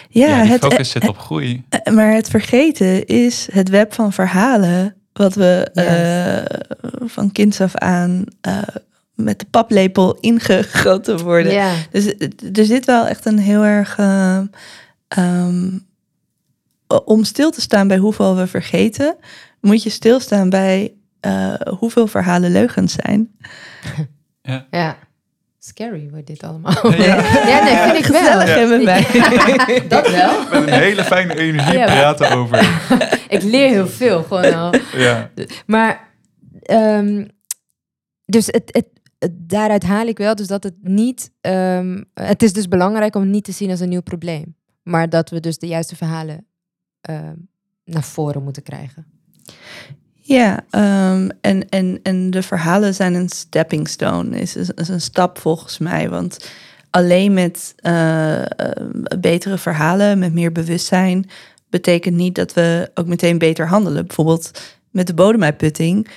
[0.10, 1.63] Ja, Ja, die het, focus zit op groei.
[1.69, 4.95] Eh, Maar het vergeten is het web van verhalen.
[5.13, 6.60] Wat we eh,
[7.08, 8.62] van kinds af aan eh,
[9.15, 11.52] met de paplepel ingegoten worden.
[11.54, 11.74] Ja.
[11.91, 13.97] Dus eh, er zit wel echt een heel erg.
[13.97, 14.41] eh,
[15.08, 15.78] ehm,
[17.06, 19.15] om stil te staan bij hoeveel we vergeten,
[19.62, 23.30] moet je stilstaan bij eh, hoeveel verhalen leugens zijn.
[24.71, 24.97] Ja.
[25.63, 26.91] Scary wordt dit allemaal.
[26.91, 27.15] Ja.
[27.52, 28.21] Ja, nee, vind ik wel.
[28.21, 29.04] Gezellig hebben wij.
[29.88, 30.43] Dat wel.
[30.43, 31.86] Met een hele fijne energie Ja.
[31.86, 32.60] praten over.
[33.36, 34.74] Ik leer heel veel, gewoon al.
[34.97, 35.32] Ja,
[35.65, 36.10] Maar,
[36.62, 37.28] ehm,
[38.26, 38.88] dus het, het,
[39.19, 41.32] het- daaruit haal ik wel dus dat het niet...
[41.41, 44.56] ehm, het is dus belangrijk om het niet te zien als een nieuw probleem.
[44.84, 46.47] Maar dat we dus de juiste verhalen
[47.02, 47.36] ehm,
[47.86, 49.06] naar voren moeten krijgen.
[50.32, 55.39] Ja, ehm, en, en, en de verhalen zijn een stepping stone, is, is, een stap
[55.39, 56.10] volgens mij.
[56.10, 56.52] Want
[56.89, 58.46] alleen met eh, eh,
[59.20, 61.30] betere verhalen, met meer bewustzijn,
[61.70, 64.06] betekent niet dat we ook meteen beter handelen.
[64.08, 64.52] Bijvoorbeeld
[64.89, 66.08] met de bodemuitputting.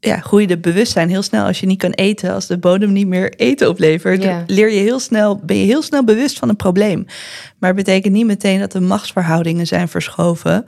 [0.00, 3.34] Ja, groeide bewustzijn heel snel als je niet kan eten, als de bodem niet meer
[3.34, 4.22] eten oplevert.
[4.22, 4.44] Ja.
[4.46, 7.06] Leer je heel snel, ben je heel snel bewust van een probleem.
[7.58, 10.66] Maar het betekent niet meteen dat de machtsverhoudingen zijn verschoven.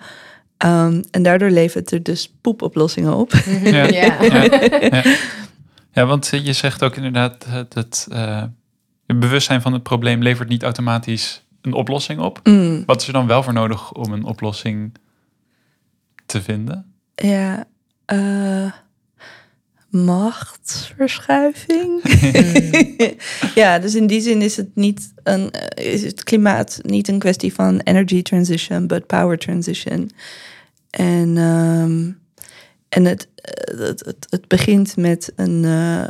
[0.57, 3.33] Ehm, en daardoor levert er dus poepoplossingen op.
[3.63, 3.85] Ja.
[3.85, 4.17] ja.
[4.21, 5.03] ja.
[5.93, 8.43] ja, want je zegt ook inderdaad dat het eh,
[9.07, 12.41] je bewustzijn van het probleem levert niet automatisch een oplossing op.
[12.43, 14.95] Mm, Wat is er dan wel voor nodig om een oplossing
[16.27, 16.95] te vinden?
[17.15, 17.65] ja,
[18.05, 18.73] eh,
[19.95, 22.03] machtsverschuiving.
[23.63, 27.55] ja, dus in die zin is het niet een, is het klimaat niet een kwestie
[27.55, 30.11] van energy transition, but power transition.
[30.91, 32.11] En, ehm,
[32.89, 36.09] en het, het, het, het begint met een, eh,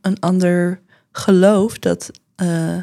[0.00, 0.80] een ander
[1.12, 2.78] geloof dat eh,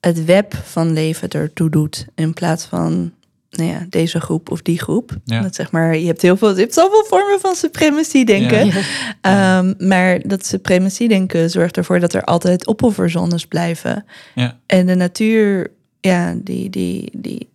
[0.00, 3.12] het web van leven ertoe doet in plaats van
[3.58, 5.16] nou ja, deze groep of die groep.
[5.24, 5.40] Ja.
[5.42, 8.66] Dat zeg maar, je hebt heel veel, je hebt zoveel vormen van supremacy denken.
[8.66, 8.72] Ja.
[9.20, 14.04] Ehm, maar dat suprematie denken zorgt ervoor dat er altijd opofferzones blijven.
[14.34, 17.48] Ja, En de natuur, ja, die, die, die,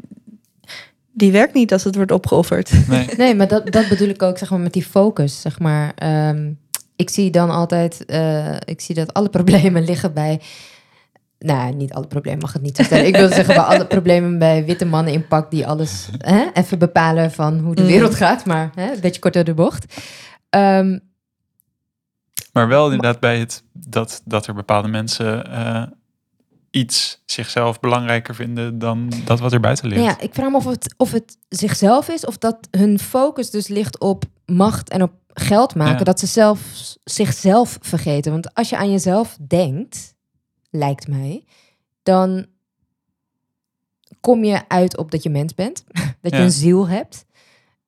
[1.12, 2.88] die werkt niet als het wordt opgeofferd.
[2.88, 3.08] nee.
[3.18, 5.42] Nee, maar dat, dat bedoel ik ook zeg maar, met die focus.
[5.42, 5.92] Zeg maar.
[5.96, 6.52] Ehm,
[6.96, 10.40] ik zie dan altijd, eh, ik zie dat alle problemen liggen bij.
[11.44, 13.06] Nou, niet alle problemen mag het niet zo stellen.
[13.06, 16.80] Ik wil zeggen bij alle problemen bij witte mannen in pak die alles hè, even
[16.80, 17.88] bepalen van hoe de Mm.
[17.88, 20.02] wereld gaat, maar hè, een beetje kort door de bocht.
[20.50, 21.00] Ehm,
[22.54, 25.84] Maar wel inderdaad bij het dat, dat er bepaalde mensen eh,
[26.72, 30.04] iets zichzelf belangrijker vinden dan dat wat er buiten ligt.
[30.04, 33.68] Ja, ik vraag me of het, of het zichzelf is of dat hun focus dus
[33.68, 35.98] ligt op macht en op geld maken.
[35.98, 36.04] Ja.
[36.04, 36.60] Dat ze zelf
[37.04, 38.32] zichzelf vergeten.
[38.32, 40.13] Want als je aan jezelf denkt,
[40.74, 41.44] lijkt mij,
[42.04, 42.46] dan
[44.22, 45.84] kom je uit op dat je mens bent.
[46.22, 46.44] dat je Ja.
[46.44, 47.26] een ziel hebt.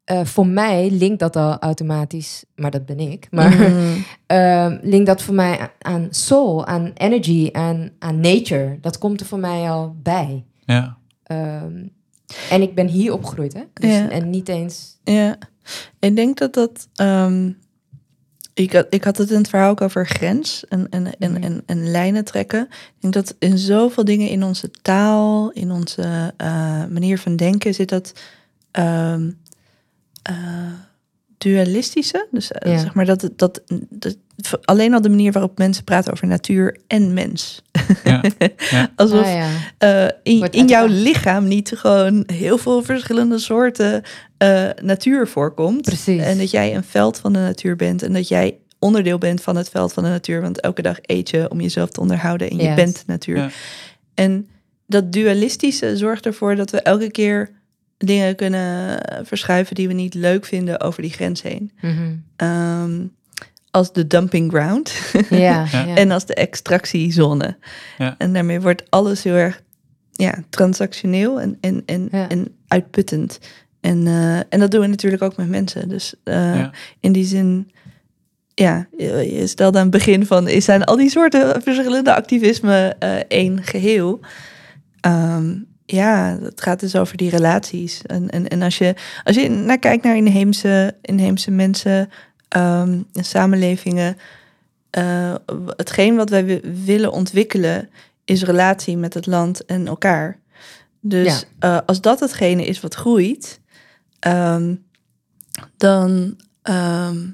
[0.04, 3.28] Eh, voor mij linkt dat al automatisch, maar dat ben ik.
[3.32, 3.98] Maar Mhm.
[4.26, 8.78] Ehm link dat voor mij aan soul, aan energy, aan, aan nature.
[8.82, 10.46] Dat komt er voor mij al bij.
[10.66, 10.98] Ja.
[11.24, 11.88] Ehm,
[12.50, 13.64] en ik ben hier opgegroeid, hè?
[13.74, 14.10] Dus, Ja.
[14.10, 14.98] En niet eens.
[15.04, 15.38] Ja,
[16.00, 16.88] ik denk dat dat.
[16.96, 17.52] ehm,
[18.56, 21.44] ik, had, ik had het in het verhaal ook over grens en, en, en, Mhm.
[21.44, 22.62] en, en lijnen trekken.
[22.70, 27.74] Ik denk dat in zoveel dingen in onze taal, in onze eh, manier van denken,
[27.74, 28.14] zit dat
[28.72, 29.16] eh,
[31.38, 32.28] dualistische.
[32.32, 32.80] Dus eh, Ja.
[32.80, 34.18] zeg maar dat, dat, dat
[34.66, 37.62] alleen al de manier waarop mensen praten over natuur en mens.
[38.04, 38.22] Ja.
[38.96, 39.50] Alsof Ah, ja.
[40.24, 44.02] eh, in, jouw lichaam niet gewoon heel veel verschillende soorten
[44.38, 45.82] eh, natuur voorkomt.
[45.82, 46.22] Precies.
[46.22, 49.56] En dat jij een veld van de natuur bent en dat jij onderdeel bent van
[49.56, 50.42] het veld van de natuur.
[50.42, 53.38] Want elke dag eet je om jezelf te onderhouden en je bent natuur.
[53.38, 53.50] Ja.
[54.14, 54.48] En
[54.88, 57.50] dat dualistische zorgt ervoor dat we elke keer
[57.98, 61.72] dingen kunnen verschuiven die we niet leuk vinden over die grens heen.
[62.36, 63.02] Ehm,
[63.76, 64.94] als de dumping ground
[65.30, 67.58] ja, en als de extractiezone.
[67.98, 68.16] Ja.
[68.18, 69.62] En daarmee wordt alles heel erg
[70.12, 72.30] ja, transactioneel en, en, en, Ja.
[72.30, 73.40] en uitputtend.
[73.82, 75.90] En, eh, en dat doen we natuurlijk ook met mensen.
[75.90, 76.72] Dus eh, Ja.
[77.00, 77.72] in die zin,
[78.54, 82.96] ja, je je stelde aan het begin van, is zijn al die soorten verschillende activisme
[83.00, 84.20] eh, één geheel?
[85.02, 88.02] Ehm, ja, het gaat dus over die relaties.
[88.02, 92.10] En, en, en als, je, als je naar kijkt naar inheemse, inheemse mensen
[92.48, 94.18] ehm, en samenlevingen,
[94.90, 95.36] eh,
[95.76, 97.90] hetgeen wat wij wi- willen ontwikkelen
[98.26, 100.40] is relatie met het land en elkaar.
[101.00, 101.26] Dus
[101.60, 103.60] eh, als dat hetgene is wat groeit,
[104.20, 104.76] ehm,
[105.78, 106.40] dan.
[106.62, 107.28] ehm,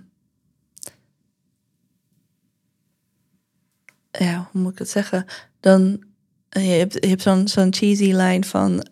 [4.12, 5.26] ja, hoe moet ik het zeggen?
[5.60, 6.04] Dan.
[6.50, 8.84] eh, je hebt, je hebt zo'n zo'n cheesy line van.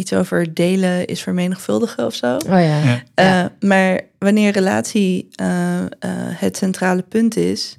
[0.00, 2.36] Iets over delen is vermenigvuldigen of zo.
[2.36, 2.82] Oh ja.
[2.82, 3.02] Ja.
[3.14, 5.88] Eh, maar wanneer relatie eh, eh,
[6.40, 7.78] het centrale punt is,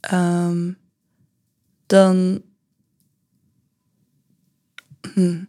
[0.00, 0.72] ehm,
[1.86, 2.42] dan.
[5.14, 5.42] Hm,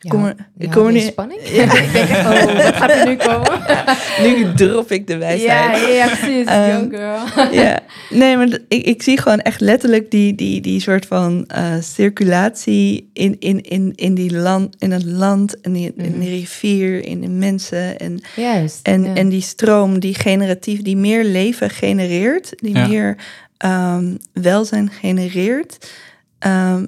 [0.00, 1.40] Ja, kom er- ik houdt kom er niet- spanning.
[1.44, 1.62] Ja.
[1.82, 3.60] ik denk, oh, wat gaat er nu komen?
[4.22, 5.94] nu drop ik de ja, wijsheid.
[5.96, 6.46] ja, precies.
[6.46, 7.52] Ehm, Go girl.
[7.62, 7.80] ja,
[8.10, 13.10] nee, maar ik, ik zie gewoon echt letterlijk die, die, die soort van eh, circulatie
[13.12, 16.20] in, in, in, in, die land, in het land en die, in Mhm.
[16.20, 17.98] die rivier, in de mensen.
[17.98, 18.80] En Juist.
[18.82, 19.14] En, ja.
[19.14, 22.86] en die stroom die generatief, die meer leven genereert, die Ja.
[22.86, 23.16] meer
[23.56, 25.90] ehm, welzijn genereert.
[26.38, 26.84] Ehm,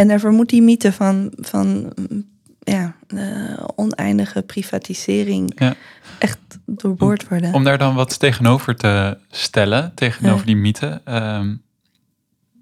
[0.00, 2.28] en daarvoor moet die mythe van, van mm,
[2.60, 5.74] ja, eh, oneindige privatisering Ja.
[6.18, 7.54] echt doorboord worden.
[7.54, 10.44] Om daar dan wat tegenover te stellen, tegenover Ja.
[10.52, 11.00] die mythe.
[11.04, 11.54] ehm,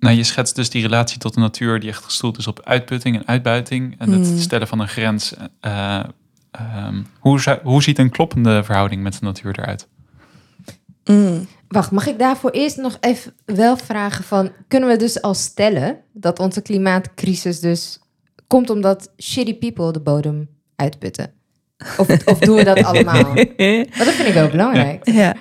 [0.01, 3.16] nou, je schetst dus die relatie tot de natuur die echt gestoeld is op uitputting
[3.16, 3.94] en uitbuiting.
[3.98, 4.38] En het Hmm.
[4.38, 5.35] stellen van een grens.
[5.61, 6.01] eh,
[6.51, 9.88] ehm, hoe, hoe ziet een kloppende verhouding met de natuur eruit?
[11.11, 14.51] Mm, Wacht, mag ik daarvoor eerst nog even wel vragen van...
[14.68, 17.99] kunnen we dus al stellen dat onze klimaatcrisis dus
[18.47, 21.33] komt omdat shitty people de bodem uitputten?
[21.97, 23.25] Of, of doen we dat allemaal?
[23.25, 23.57] Want
[23.97, 25.11] dat vind ik wel belangrijk.
[25.11, 25.37] ja.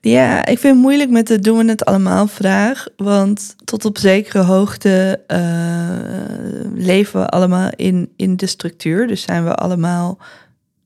[0.00, 2.86] Ja, ik vind het moeilijk met de doen we het allemaal vraag.
[2.96, 9.06] Want tot op zekere hoogte eh, leven we allemaal in, in de structuur.
[9.06, 10.18] Dus zijn we allemaal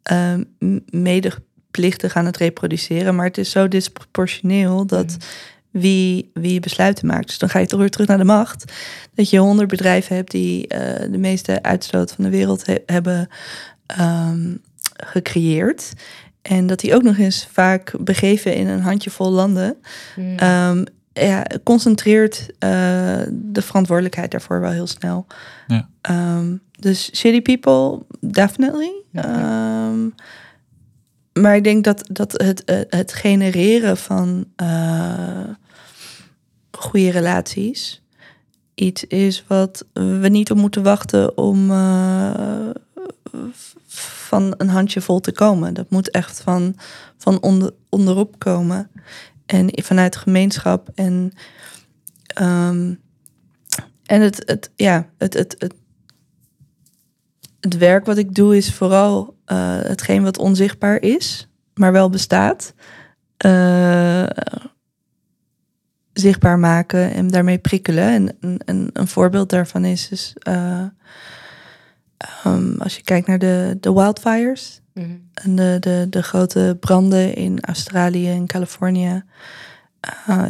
[0.02, 0.78] eh, m-
[1.76, 3.14] medeplichtig aan het reproduceren.
[3.14, 5.16] Maar het is zo disproportioneel dat
[5.70, 7.26] wie, wie besluiten maakt.
[7.26, 8.72] Dus dan ga je toch weer terug naar de macht.
[9.14, 13.28] Dat je honderd bedrijven hebt die eh, de meeste uitstoot van de wereld he- hebben
[13.86, 14.54] ehm,
[14.96, 15.92] gecreëerd.
[16.42, 19.76] En dat die ook nog eens vaak begeven in een handjevol landen.
[20.14, 20.36] Hmm.
[20.36, 22.70] Ehm, ja, concentreert eh,
[23.32, 25.26] de verantwoordelijkheid daarvoor wel heel snel.
[25.66, 25.88] Ja.
[26.00, 28.92] Ehm, dus shitty people, definitely.
[29.10, 29.92] Ja.
[31.40, 35.48] Maar ik denk dat, dat het, eh, het genereren van eh,
[36.70, 38.02] goede relaties
[38.74, 42.70] iets is wat we niet op moeten wachten om eh,
[43.86, 45.74] van een handje vol te komen.
[45.74, 46.76] Dat moet echt van,
[47.16, 48.90] van onder, onderop komen.
[49.46, 50.88] En vanuit gemeenschap.
[50.94, 51.32] En,
[52.26, 52.94] ehm,
[54.04, 55.74] en het, het, ja, het, het, het,
[57.60, 62.74] het werk wat ik doe is vooral eh, hetgeen wat onzichtbaar is, maar wel bestaat,
[63.36, 64.26] eh,
[66.12, 68.36] zichtbaar maken en daarmee prikkelen.
[68.40, 70.84] En een, voorbeeld daarvan is dus, eh,
[72.16, 75.10] ehm, als je kijkt naar de, de wildfires Mhm.
[75.34, 79.24] en de, de, de grote branden in Australië en Californië.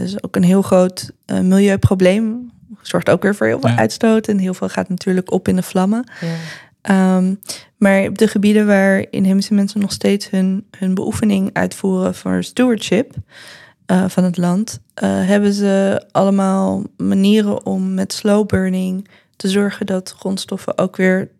[0.02, 2.50] is ook een heel groot milieuprobleem.
[2.82, 3.76] Zorgt ook weer voor heel veel Ja.
[3.76, 6.04] uitstoot en heel veel gaat natuurlijk op in de vlammen.
[6.20, 6.35] Ja.
[6.87, 7.35] Ehm,
[7.77, 13.14] maar op de gebieden waar inheemse mensen nog steeds hun, hun beoefening uitvoeren voor stewardship
[13.87, 19.87] eh, van het land, eh, hebben ze allemaal manieren om met slow burning te zorgen
[19.87, 21.31] dat grondstoffen ook weer.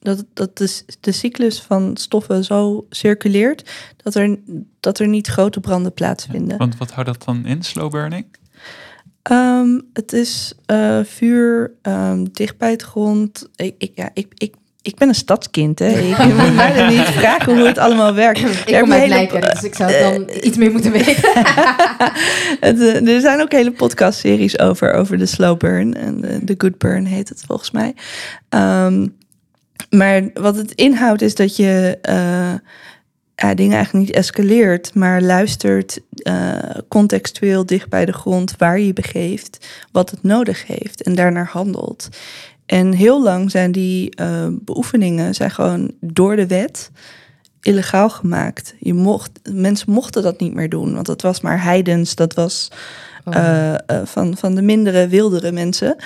[0.00, 4.38] Dat, dat de, de cyclus van stoffen zo circuleert dat er,
[4.80, 6.58] dat er niet grote branden plaatsvinden.
[6.58, 8.26] Want wat houdt dat dan in, slow burning?
[9.28, 13.48] Ehm, het is eh, vuur ehm, dicht bij het grond.
[13.56, 15.88] Ik, ik, ja, ik, ik, ik ben een stadskind, hè.
[15.88, 18.38] Ik moet mij er niet vragen hoe het allemaal werkt.
[18.38, 21.30] Ik heb kom uit hele- dus ik zou het dan iets meer moeten weten.
[22.60, 25.94] Het, eh, er zijn ook hele podcastseries over, over de slow burn.
[25.94, 27.94] En de, de good burn heet het volgens mij.
[28.48, 29.06] Ehm,
[29.90, 32.52] maar wat het inhoudt is dat je eh,
[33.40, 38.92] ja, dingen eigenlijk niet escaleert, maar luistert eh, contextueel dicht bij de grond waar je
[38.92, 42.08] begeeft, wat het nodig heeft en daarnaar handelt.
[42.66, 46.90] En heel lang zijn die eh, beoefeningen zijn gewoon door de wet
[47.60, 48.74] illegaal gemaakt.
[48.78, 52.68] Je mocht, mensen mochten dat niet meer doen, want dat was maar heidens, dat was
[53.24, 53.34] Oh.
[53.36, 55.96] eh, eh, van, van de mindere, wildere mensen.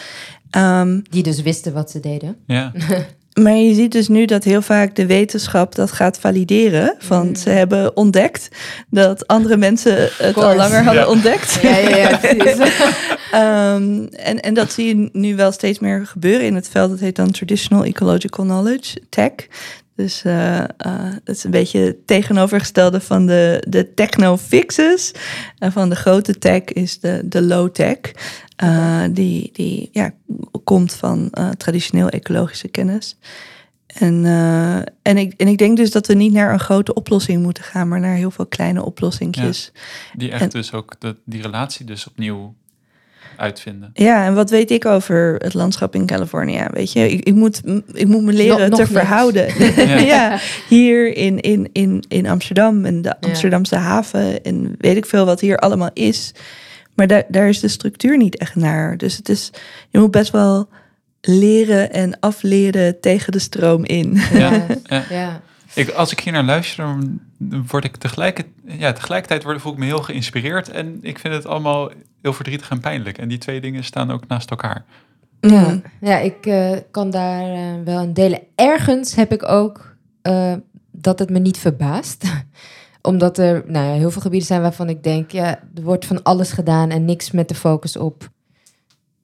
[0.51, 2.37] Ehm, Die dus wisten wat ze deden.
[2.47, 2.73] Ja,
[3.41, 6.95] maar je ziet dus nu dat heel vaak de wetenschap dat gaat valideren.
[6.99, 7.35] Van Mm.
[7.35, 8.49] ze hebben ontdekt
[8.91, 11.09] dat andere mensen het al langer hadden Ja.
[11.09, 11.59] ontdekt.
[11.63, 12.57] Ja, ja, ja, precies.
[13.33, 16.91] Ehm, en, en dat zie je nu wel steeds meer gebeuren in het veld.
[16.91, 19.49] Dat heet dan Traditional Ecological Knowledge, TEC.
[19.97, 20.67] Dus eh, eh,
[21.25, 25.13] dat is een beetje het tegenovergestelde van de, de techno-fixes.
[25.59, 27.99] En van de grote tech is de, de low-tech.
[28.57, 30.13] eh, die die ja,
[30.65, 33.17] komt van eh, traditioneel ecologische kennis.
[33.87, 37.43] En, eh, en, ik, en ik denk dus dat we niet naar een grote oplossing
[37.43, 39.73] moeten gaan, maar naar heel veel kleine oplossingjes.
[40.17, 42.55] die echt En- dus ook de, die relatie dus opnieuw
[43.37, 43.91] uitvinden.
[43.95, 46.67] Ja, en wat weet ik over het landschap in Californië?
[46.71, 49.47] Weet je, ik, ik, moet, ik moet me leren Nog- te verhouden.
[49.87, 49.99] Ja.
[49.99, 50.39] Ja.
[50.69, 55.41] hier in, in, in, in Amsterdam en de Amsterdamse haven en weet ik veel wat
[55.41, 56.33] hier allemaal is.
[56.95, 58.97] Maar daar, daar is de structuur niet echt naar.
[58.97, 59.51] Dus het is,
[59.91, 60.69] je moet best wel
[61.21, 64.21] leren en afleren tegen de stroom in.
[64.33, 65.05] Ja, ja.
[65.11, 65.41] ja.
[65.75, 67.21] Ik, als ik hier naar luister, dan
[67.69, 70.69] word ik tegelijk, ja, tegelijkertijd word, voel ik me heel geïnspireerd.
[70.69, 71.91] En ik vind het allemaal
[72.23, 73.19] heel verdrietig en pijnlijk.
[73.19, 74.85] En die twee dingen staan ook naast elkaar.
[75.41, 78.41] Ja, ja ik eh, kan daar eh, wel aan delen.
[78.55, 80.55] Ergens heb ik ook eh,
[80.91, 82.25] dat het me niet verbaast.
[83.03, 85.31] Omdat er nou ja, heel veel gebieden zijn waarvan ik denk...
[85.31, 88.31] ja, er wordt van alles gedaan en niks met de focus op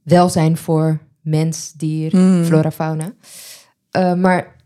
[0.03, 2.45] welzijn voor mens, dier, Mm.
[2.45, 3.13] flora, fauna.
[3.91, 4.57] Eh, maar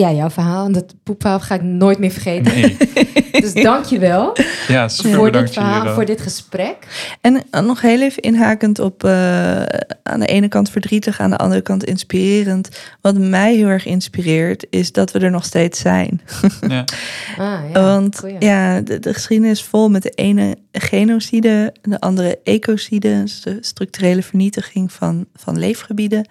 [0.00, 2.52] ja, jouw verhaal, dat poepverhaal ga ik nooit meer vergeten.
[2.54, 2.76] Nee.
[3.40, 4.36] Dus dank je wel
[4.68, 6.76] Ja, super voor dit verhaal, voor dit gesprek.
[7.20, 9.62] En eh, nog heel even inhakend op eh,
[10.02, 12.68] aan de ene kant verdrietig, aan de andere kant inspirerend.
[13.00, 16.20] Wat mij heel erg inspireert, is dat we er nog steeds zijn.
[16.68, 16.84] Ja.
[17.38, 18.36] Ah, ja, Want goeie.
[18.38, 23.58] ja, de, de geschiedenis is vol met de ene genocide, de andere ecocide, dus de
[23.60, 26.28] structurele vernietiging van, van leefgebieden.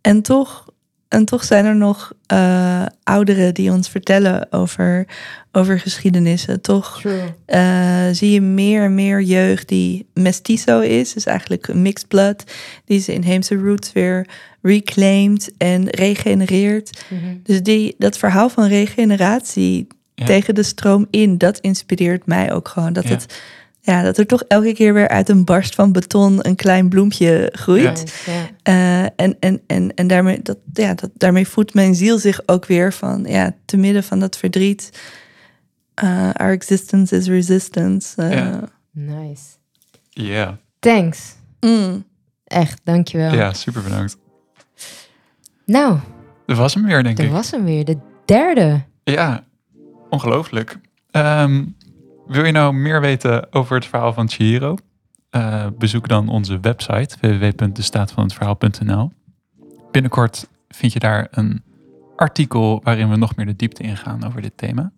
[0.00, 0.64] En toch,
[1.12, 5.06] en toch zijn er nog eh, ouderen die ons vertellen over,
[5.52, 6.60] over geschiedenissen.
[6.60, 7.02] Toch
[7.46, 12.44] eh, zie je meer en meer jeugd die mestizo is, dus eigenlijk een mixed blood,
[12.84, 14.26] die zijn inheemse roots weer
[14.62, 17.04] reclaimt en regenereert.
[17.08, 17.36] Mhm.
[17.42, 20.24] Dus die, dat verhaal van regeneratie Ja.
[20.26, 22.92] tegen de stroom in, dat inspireert mij ook gewoon.
[22.92, 23.10] Dat, Ja.
[23.10, 23.42] het,
[23.84, 27.48] ja, dat er toch elke keer weer uit een barst van beton een klein bloempje
[27.56, 28.22] groeit.
[28.26, 28.48] Ja.
[28.62, 32.66] Eh, en en, en, en daarmee, dat, ja, dat, daarmee voedt mijn ziel zich ook
[32.66, 34.90] weer van, ja, te midden van dat verdriet.
[35.94, 38.22] eh, our existence is resistance.
[38.22, 38.30] eh.
[38.32, 38.60] Ja.
[38.90, 39.42] Nice.
[40.10, 40.58] Ja.
[40.78, 41.34] Thanks.
[41.60, 42.04] Mm.
[42.44, 43.34] Echt, dankjewel.
[43.34, 44.16] ja, super bedankt.
[45.66, 45.98] Nou,
[46.46, 47.32] Dat was hem weer, denk dat ik.
[47.32, 47.84] was hem weer.
[47.84, 48.82] De derde.
[49.04, 49.44] Ja,
[50.10, 50.78] ongelooflijk.
[51.10, 51.64] Ehm,
[52.26, 54.76] wil je nou meer weten over het verhaal van Chihiro?
[55.30, 59.12] Eh, bezoek dan onze website www.destaatvanhetverhaal.nl.
[59.90, 61.62] Binnenkort vind je daar een
[62.16, 64.92] artikel waarin we nog meer de diepte ingaan over dit thema.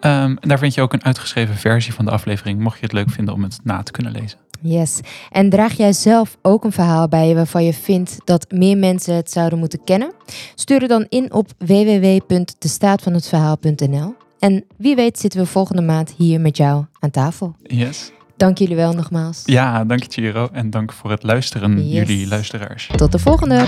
[0.00, 2.92] Ehm, en daar vind je ook een uitgeschreven versie van de aflevering, mocht je het
[2.92, 4.38] leuk vinden om het na te kunnen lezen.
[4.60, 5.00] Yes.
[5.30, 9.14] En draag jij zelf ook een verhaal bij je waarvan je vindt dat meer mensen
[9.14, 10.12] het zouden moeten kennen?
[10.54, 14.14] Stuur het dan in op www.destaatvanhetverhaal.nl.
[14.44, 17.54] En wie weet zitten we volgende maand hier met jou aan tafel.
[17.62, 18.12] Yes.
[18.36, 19.42] Dank jullie wel nogmaals.
[19.44, 20.48] Ja, dank Chiro.
[20.52, 21.92] En dank voor het luisteren, Yes.
[21.92, 22.90] jullie luisteraars.
[22.96, 23.66] Tot de volgende.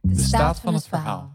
[0.00, 1.30] De staat van het verhaal.